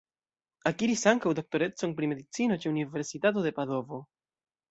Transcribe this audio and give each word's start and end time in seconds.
Akiris 0.69 1.03
ankaŭ 1.11 1.33
doktorecon 1.39 1.93
pri 1.99 2.09
medicino 2.15 2.57
ĉe 2.63 2.71
Universitato 2.73 3.47
de 3.49 3.55
Padovo. 3.61 4.01